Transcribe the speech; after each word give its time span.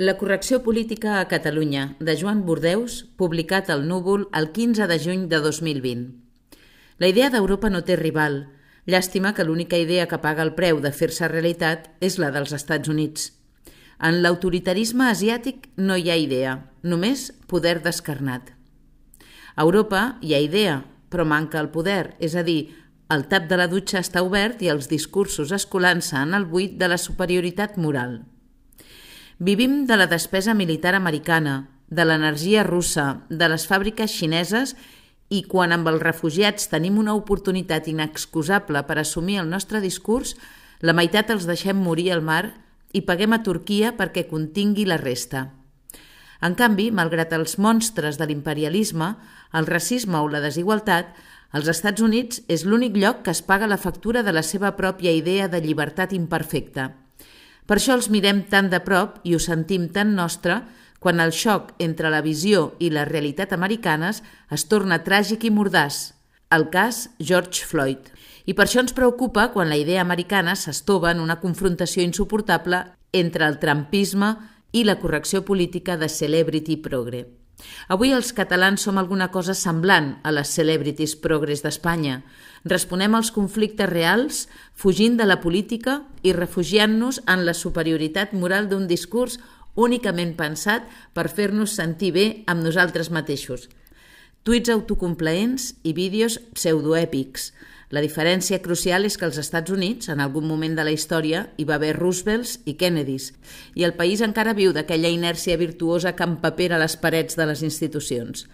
La 0.00 0.16
correcció 0.16 0.62
política 0.62 1.20
a 1.20 1.28
Catalunya, 1.28 1.94
de 2.00 2.16
Joan 2.16 2.46
Bordeus, 2.46 3.02
publicat 3.20 3.68
al 3.68 3.82
Núvol 3.86 4.22
el 4.32 4.46
15 4.50 4.86
de 4.88 4.96
juny 4.98 5.26
de 5.28 5.40
2020. 5.44 6.06
La 6.96 7.10
idea 7.12 7.28
d'Europa 7.28 7.68
no 7.68 7.82
té 7.84 7.98
rival. 8.00 8.38
Llàstima 8.88 9.34
que 9.36 9.44
l'única 9.44 9.76
idea 9.76 10.06
que 10.08 10.22
paga 10.24 10.40
el 10.40 10.54
preu 10.56 10.80
de 10.80 10.94
fer-se 10.96 11.28
realitat 11.28 11.90
és 12.00 12.16
la 12.16 12.32
dels 12.32 12.56
Estats 12.56 12.88
Units. 12.88 13.28
En 14.00 14.22
l'autoritarisme 14.22 15.04
asiàtic 15.10 15.68
no 15.76 16.00
hi 16.00 16.08
ha 16.08 16.16
idea, 16.16 16.56
només 16.80 17.28
poder 17.44 17.82
descarnat. 17.84 18.54
A 19.52 19.68
Europa 19.68 20.16
hi 20.24 20.32
ha 20.32 20.40
idea, 20.40 20.80
però 21.12 21.28
manca 21.28 21.60
el 21.60 21.68
poder, 21.76 22.16
és 22.24 22.40
a 22.40 22.48
dir, 22.48 22.70
el 23.12 23.28
tap 23.28 23.52
de 23.52 23.60
la 23.60 23.68
dutxa 23.68 24.00
està 24.00 24.24
obert 24.24 24.64
i 24.64 24.72
els 24.72 24.88
discursos 24.88 25.52
escolant-se 25.52 26.16
en 26.24 26.32
el 26.32 26.48
buit 26.48 26.80
de 26.80 26.88
la 26.88 26.96
superioritat 26.96 27.76
moral. 27.76 28.22
Vivim 29.42 29.86
de 29.86 29.96
la 29.96 30.06
despesa 30.06 30.52
militar 30.52 30.94
americana, 30.94 31.70
de 31.88 32.04
l'energia 32.04 32.60
russa, 32.60 33.22
de 33.30 33.46
les 33.48 33.62
fàbriques 33.64 34.12
xineses 34.12 34.74
i 35.32 35.38
quan 35.48 35.72
amb 35.72 35.88
els 35.88 36.02
refugiats 36.02 36.68
tenim 36.68 36.98
una 37.00 37.14
oportunitat 37.16 37.88
inexcusable 37.88 38.84
per 38.84 38.98
assumir 39.00 39.38
el 39.40 39.48
nostre 39.48 39.80
discurs, 39.80 40.34
la 40.84 40.92
meitat 40.92 41.32
els 41.32 41.48
deixem 41.48 41.80
morir 41.80 42.10
al 42.12 42.20
mar 42.20 42.52
i 42.92 43.00
paguem 43.00 43.32
a 43.32 43.40
Turquia 43.40 43.94
perquè 43.96 44.28
contingui 44.28 44.84
la 44.84 45.00
resta. 45.00 45.46
En 46.44 46.52
canvi, 46.52 46.90
malgrat 46.92 47.32
els 47.32 47.56
monstres 47.56 48.20
de 48.20 48.28
l'imperialisme, 48.28 49.14
el 49.56 49.72
racisme 49.72 50.20
o 50.20 50.28
la 50.28 50.44
desigualtat, 50.44 51.16
als 51.56 51.72
Estats 51.72 52.04
Units 52.04 52.44
és 52.44 52.68
l'únic 52.68 52.92
lloc 52.92 53.24
que 53.24 53.32
es 53.32 53.40
paga 53.40 53.72
la 53.72 53.80
factura 53.80 54.20
de 54.20 54.36
la 54.36 54.44
seva 54.44 54.76
pròpia 54.76 55.16
idea 55.16 55.48
de 55.48 55.64
llibertat 55.64 56.12
imperfecta– 56.12 56.92
per 57.70 57.76
això 57.78 57.94
els 57.94 58.08
mirem 58.10 58.40
tan 58.50 58.66
de 58.66 58.80
prop 58.82 59.20
i 59.22 59.36
ho 59.36 59.38
sentim 59.38 59.84
tan 59.94 60.16
nostre 60.18 60.56
quan 60.98 61.22
el 61.22 61.30
xoc 61.30 61.70
entre 61.78 62.10
la 62.10 62.18
visió 62.20 62.72
i 62.82 62.88
la 62.90 63.04
realitat 63.06 63.54
americanes 63.54 64.24
es 64.50 64.66
torna 64.66 64.98
tràgic 65.06 65.46
i 65.46 65.52
mordàs. 65.54 66.00
El 66.50 66.66
cas 66.74 67.04
George 67.22 67.62
Floyd. 67.62 68.10
I 68.42 68.58
per 68.58 68.66
això 68.66 68.82
ens 68.82 68.96
preocupa 68.96 69.52
quan 69.54 69.70
la 69.70 69.78
idea 69.78 70.02
americana 70.02 70.56
s'estova 70.58 71.14
en 71.14 71.22
una 71.22 71.38
confrontació 71.38 72.02
insuportable 72.02 72.82
entre 73.12 73.46
el 73.46 73.60
trampisme 73.62 74.34
i 74.72 74.82
la 74.82 74.98
correcció 74.98 75.44
política 75.46 75.94
de 75.96 76.10
Celebrity 76.10 76.76
Progre. 76.76 77.39
Avui 77.88 78.12
els 78.16 78.32
catalans 78.36 78.82
som 78.86 78.98
alguna 78.98 79.30
cosa 79.34 79.54
semblant 79.54 80.14
a 80.22 80.32
les 80.34 80.52
celebrities 80.52 81.16
progres 81.16 81.64
d'Espanya. 81.64 82.20
Responem 82.64 83.14
als 83.14 83.32
conflictes 83.34 83.90
reals 83.90 84.44
fugint 84.74 85.16
de 85.16 85.26
la 85.26 85.40
política 85.40 86.02
i 86.22 86.34
refugiant-nos 86.36 87.22
en 87.26 87.46
la 87.46 87.54
superioritat 87.54 88.32
moral 88.32 88.68
d'un 88.68 88.86
discurs 88.90 89.38
únicament 89.74 90.36
pensat 90.36 90.86
per 91.14 91.28
fer-nos 91.28 91.76
sentir 91.76 92.12
bé 92.12 92.26
amb 92.46 92.64
nosaltres 92.66 93.10
mateixos. 93.10 93.68
Tuits 94.44 94.72
autocomplaents 94.72 95.74
i 95.84 95.92
vídeos 95.96 96.40
pseudoèpics– 96.54 97.50
la 97.90 98.00
diferència 98.04 98.60
crucial 98.62 99.04
és 99.04 99.16
que 99.18 99.26
als 99.26 99.38
Estats 99.42 99.72
Units, 99.74 100.08
en 100.12 100.20
algun 100.22 100.46
moment 100.46 100.76
de 100.78 100.84
la 100.86 100.92
història, 100.94 101.48
hi 101.58 101.64
va 101.66 101.74
haver 101.74 101.96
Roosevelts 101.96 102.60
i 102.70 102.76
Kennedys, 102.78 103.32
i 103.74 103.82
el 103.82 103.96
país 103.98 104.22
encara 104.22 104.54
viu 104.54 104.70
d'aquella 104.72 105.10
inèrcia 105.10 105.58
virtuosa 105.58 106.14
que 106.14 106.28
empapera 106.28 106.78
les 106.78 106.94
parets 106.96 107.34
de 107.34 107.48
les 107.50 107.64
institucions. 107.66 108.46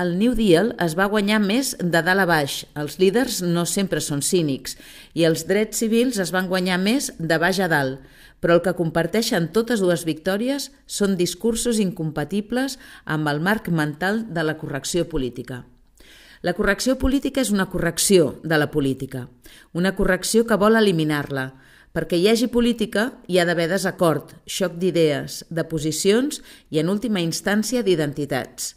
El 0.00 0.14
New 0.16 0.32
Deal 0.32 0.70
es 0.80 0.94
va 0.96 1.10
guanyar 1.12 1.42
més 1.44 1.74
de 1.76 2.00
dalt 2.00 2.22
a 2.22 2.24
baix. 2.24 2.62
Els 2.80 2.96
líders 2.96 3.42
no 3.44 3.66
sempre 3.68 4.00
són 4.00 4.22
cínics 4.24 4.78
i 5.12 5.26
els 5.28 5.44
drets 5.50 5.82
civils 5.84 6.16
es 6.16 6.32
van 6.32 6.48
guanyar 6.48 6.78
més 6.80 7.10
de 7.18 7.38
baix 7.42 7.60
a 7.60 7.68
dalt. 7.68 8.00
Però 8.40 8.56
el 8.56 8.64
que 8.64 8.72
comparteixen 8.78 9.50
totes 9.52 9.84
dues 9.84 10.06
victòries 10.08 10.70
són 10.88 11.18
discursos 11.20 11.76
incompatibles 11.78 12.78
amb 13.04 13.28
el 13.28 13.44
marc 13.44 13.68
mental 13.68 14.24
de 14.32 14.48
la 14.48 14.56
correcció 14.56 15.04
política. 15.12 15.66
La 16.42 16.56
correcció 16.58 16.96
política 16.98 17.38
és 17.38 17.52
una 17.54 17.68
correcció 17.70 18.40
de 18.42 18.56
la 18.58 18.66
política, 18.72 19.28
una 19.78 19.92
correcció 19.94 20.42
que 20.42 20.56
vol 20.58 20.74
eliminar-la. 20.74 21.52
Perquè 21.94 22.18
hi 22.18 22.26
hagi 22.26 22.48
política 22.50 23.04
hi 23.30 23.38
ha 23.38 23.44
d'haver 23.46 23.68
desacord, 23.70 24.32
xoc 24.50 24.74
d'idees, 24.80 25.44
de 25.54 25.62
posicions 25.70 26.40
i, 26.42 26.80
en 26.82 26.90
última 26.90 27.22
instància, 27.22 27.84
d'identitats. 27.86 28.72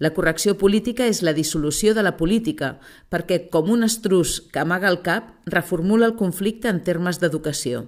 La 0.00 0.14
correcció 0.16 0.56
política 0.56 1.04
és 1.04 1.20
la 1.20 1.36
dissolució 1.36 1.92
de 1.92 2.06
la 2.06 2.16
política, 2.16 2.78
perquè, 3.12 3.42
com 3.52 3.68
un 3.68 3.84
estrus 3.84 4.38
que 4.40 4.64
amaga 4.64 4.88
el 4.88 5.02
cap, 5.04 5.34
reformula 5.44 6.08
el 6.08 6.16
conflicte 6.16 6.72
en 6.72 6.80
termes 6.86 7.20
d'educació. 7.20 7.84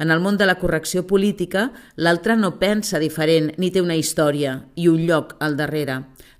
En 0.00 0.10
el 0.10 0.20
món 0.24 0.38
de 0.40 0.46
la 0.48 0.56
correcció 0.56 1.04
política, 1.06 1.70
l'altre 1.96 2.36
no 2.36 2.54
pensa 2.58 2.98
diferent 2.98 3.50
ni 3.60 3.68
té 3.70 3.82
una 3.84 3.98
història 4.00 4.54
i 4.74 4.88
un 4.88 5.04
lloc 5.04 5.34
al 5.44 5.58
darrere. 5.58 5.98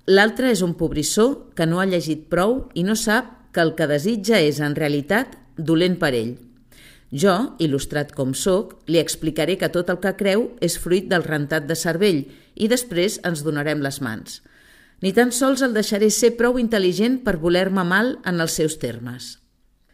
L'altre 0.09 0.49
és 0.49 0.63
un 0.65 0.73
pobrissó 0.79 1.53
que 1.53 1.67
no 1.69 1.79
ha 1.79 1.85
llegit 1.85 2.25
prou 2.31 2.63
i 2.73 2.81
no 2.83 2.97
sap 2.97 3.29
que 3.53 3.61
el 3.61 3.75
que 3.77 3.85
desitja 3.85 4.39
és, 4.41 4.57
en 4.65 4.73
realitat, 4.73 5.35
dolent 5.57 5.99
per 6.01 6.15
ell. 6.17 6.39
Jo, 7.11 7.35
il·lustrat 7.59 8.15
com 8.15 8.31
sóc, 8.33 8.77
li 8.87 8.97
explicaré 8.97 9.57
que 9.61 9.69
tot 9.69 9.91
el 9.91 9.99
que 10.01 10.15
creu 10.17 10.47
és 10.63 10.79
fruit 10.79 11.09
del 11.11 11.27
rentat 11.27 11.67
de 11.67 11.75
cervell 11.75 12.23
i 12.55 12.71
després 12.71 13.19
ens 13.27 13.43
donarem 13.43 13.83
les 13.83 13.99
mans. 14.01 14.39
Ni 15.03 15.11
tan 15.13 15.35
sols 15.35 15.61
el 15.61 15.75
deixaré 15.77 16.09
ser 16.09 16.33
prou 16.39 16.57
intel·ligent 16.61 17.19
per 17.25 17.37
voler-me 17.37 17.83
mal 17.85 18.15
en 18.25 18.41
els 18.41 18.57
seus 18.57 18.79
termes. 18.79 19.40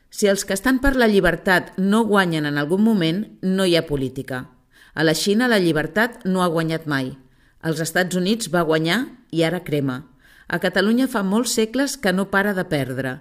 Si 0.09 0.27
els 0.27 0.45
que 0.45 0.55
estan 0.55 0.79
per 0.79 0.95
la 0.95 1.07
llibertat 1.07 1.75
no 1.77 2.05
guanyen 2.05 2.45
en 2.45 2.57
algun 2.57 2.83
moment, 2.83 3.25
no 3.41 3.65
hi 3.65 3.75
ha 3.75 3.85
política. 3.85 4.47
A 4.93 5.03
la 5.03 5.13
Xina 5.13 5.47
la 5.47 5.59
llibertat 5.59 6.23
no 6.25 6.41
ha 6.43 6.51
guanyat 6.51 6.87
mai– 6.87 7.13
als 7.61 7.81
Estats 7.83 8.15
Units 8.15 8.51
va 8.53 8.65
guanyar 8.67 8.99
i 9.33 9.41
ara 9.43 9.63
crema. 9.63 10.05
A 10.47 10.59
Catalunya 10.63 11.07
fa 11.11 11.23
molts 11.23 11.55
segles 11.57 11.97
que 11.97 12.13
no 12.13 12.29
para 12.31 12.53
de 12.53 12.63
perdre. 12.69 13.17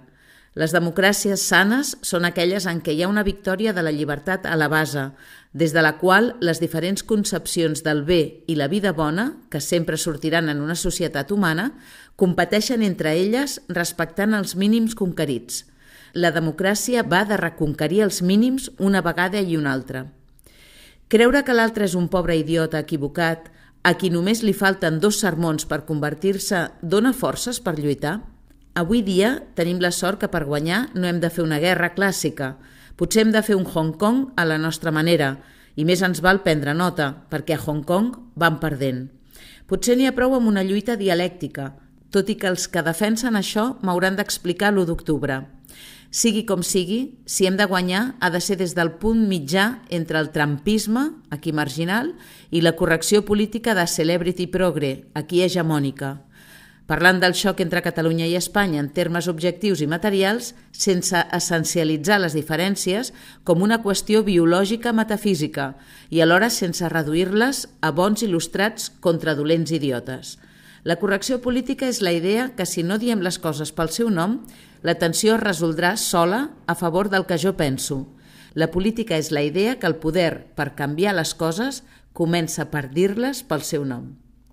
Les 0.57 0.73
democràcies 0.73 1.41
sanes 1.51 1.95
són 2.01 2.25
aquelles 2.25 2.65
en 2.65 2.79
què 2.81 2.95
hi 2.95 3.03
ha 3.03 3.09
una 3.11 3.25
victòria 3.25 3.73
de 3.75 3.83
la 3.83 3.91
llibertat 3.93 4.47
a 4.47 4.55
la 4.57 4.69
base, 4.71 5.09
des 5.53 5.73
de 5.73 5.83
la 5.83 5.97
qual 5.99 6.31
les 6.41 6.61
diferents 6.61 7.03
concepcions 7.03 7.83
del 7.85 8.03
bé 8.05 8.45
i 8.47 8.55
la 8.55 8.69
vida 8.71 8.93
bona, 8.93 9.33
que 9.51 9.61
sempre 9.61 9.97
sortiran 9.97 10.49
en 10.49 10.61
una 10.61 10.75
societat 10.75 11.31
humana, 11.31 11.73
competeixen 12.15 12.81
entre 12.81 13.13
elles 13.19 13.59
respectant 13.67 14.33
els 14.33 14.55
mínims 14.55 14.95
conquerits. 14.95 15.65
La 16.13 16.31
democràcia 16.31 17.03
va 17.03 17.25
de 17.25 17.37
reconquerir 17.37 18.03
els 18.05 18.21
mínims 18.21 18.69
una 18.79 19.01
vegada 19.01 19.41
i 19.41 19.57
una 19.57 19.73
altra. 19.73 20.05
Creure 21.07 21.43
que 21.43 21.55
l'altre 21.55 21.85
és 21.87 21.95
un 21.95 22.07
pobre 22.11 22.35
idiota 22.35 22.79
equivocat, 22.79 23.51
a 23.83 23.93
qui 23.95 24.09
només 24.11 24.41
li 24.43 24.53
falten 24.53 24.99
dos 24.99 25.19
sermons 25.23 25.65
per 25.65 25.85
convertir-se 25.87 26.65
dona 26.81 27.13
forces 27.13 27.59
per 27.63 27.77
lluitar? 27.77 28.17
Avui 28.75 29.01
dia 29.01 29.37
tenim 29.55 29.79
la 29.79 29.91
sort 29.95 30.19
que 30.21 30.27
per 30.27 30.45
guanyar 30.45 30.89
no 30.93 31.07
hem 31.07 31.21
de 31.23 31.29
fer 31.31 31.43
una 31.45 31.59
guerra 31.63 31.93
clàssica. 31.95 32.57
Potser 32.97 33.23
hem 33.23 33.31
de 33.31 33.41
fer 33.41 33.55
un 33.55 33.65
Hong 33.65 33.95
Kong 33.97 34.33
a 34.35 34.45
la 34.45 34.57
nostra 34.57 34.91
manera 34.91 35.37
i 35.77 35.85
més 35.85 36.01
ens 36.01 36.21
val 36.25 36.41
prendre 36.43 36.73
nota, 36.73 37.13
perquè 37.29 37.55
a 37.55 37.61
Hong 37.63 37.83
Kong 37.85 38.11
van 38.35 38.59
perdent. 38.59 39.07
Potser 39.67 39.95
n'hi 39.97 40.07
ha 40.09 40.15
prou 40.17 40.33
amb 40.35 40.49
una 40.49 40.63
lluita 40.65 40.95
dialèctica, 40.97 41.71
tot 42.11 42.29
i 42.29 42.35
que 42.35 42.49
els 42.49 42.67
que 42.71 42.83
defensen 42.83 43.35
això 43.37 43.75
m'hauran 43.81 44.17
d'explicar 44.17 44.71
l'1 44.73 44.87
d'octubre. 44.89 45.41
Sigui 46.09 46.45
com 46.47 46.63
sigui, 46.63 47.17
si 47.27 47.45
hem 47.45 47.57
de 47.59 47.65
guanyar, 47.67 48.15
ha 48.23 48.29
de 48.31 48.39
ser 48.39 48.55
des 48.61 48.73
del 48.77 48.93
punt 49.01 49.25
mitjà 49.27 49.83
entre 49.91 50.21
el 50.23 50.31
trampisme, 50.31 51.09
aquí 51.29 51.51
marginal, 51.51 52.13
i 52.49 52.61
la 52.63 52.77
correcció 52.79 53.25
política 53.25 53.75
de 53.75 53.87
Celebrity 53.91 54.47
Progre, 54.47 55.09
aquí 55.13 55.43
hegemònica. 55.43 56.21
Parlant 56.87 57.19
del 57.19 57.33
xoc 57.35 57.59
entre 57.59 57.81
Catalunya 57.83 58.29
i 58.31 58.37
Espanya 58.39 58.79
en 58.79 58.87
termes 58.95 59.27
objectius 59.27 59.81
i 59.83 59.89
materials, 59.91 60.53
sense 60.71 61.19
essencialitzar 61.35 62.21
les 62.23 62.37
diferències 62.37 63.11
com 63.43 63.65
una 63.65 63.81
qüestió 63.83 64.23
biològica 64.23 64.95
metafísica 64.95 65.73
i 66.09 66.23
alhora 66.23 66.47
sense 66.47 66.87
reduir-les 66.87 67.65
a 67.83 67.91
bons 67.91 68.23
il·lustrats 68.23 68.87
contra 69.03 69.35
dolents 69.35 69.75
idiotes. 69.75 70.37
La 70.87 70.95
correcció 70.95 71.41
política 71.43 71.89
és 71.91 71.97
la 71.99 72.13
idea 72.15 72.45
que 72.55 72.65
si 72.65 72.79
no 72.79 72.95
diem 72.95 73.19
les 73.19 73.35
coses 73.43 73.73
pel 73.75 73.89
seu 73.91 74.07
nom, 74.07 74.37
la 74.87 74.93
tensió 75.01 75.33
es 75.35 75.41
resoldrà 75.41 75.89
sola 75.99 76.45
a 76.63 76.75
favor 76.79 77.09
del 77.11 77.25
que 77.27 77.35
jo 77.43 77.57
penso. 77.59 77.97
La 78.55 78.69
política 78.71 79.17
és 79.19 79.33
la 79.35 79.43
idea 79.43 79.73
que 79.81 79.89
el 79.91 79.97
poder 79.99 80.47
per 80.55 80.77
canviar 80.79 81.17
les 81.17 81.33
coses 81.35 81.81
comença 82.15 82.69
per 82.71 82.85
dir-les 82.95 83.43
pel 83.43 83.67
seu 83.67 83.83
nom. 83.83 84.13